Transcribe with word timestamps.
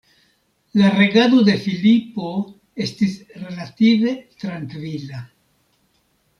La 0.79 0.87
regado 0.95 1.41
de 1.49 1.57
Filipo 1.65 2.31
estis 2.87 3.19
relative 3.45 4.17
trankvila. 4.45 5.25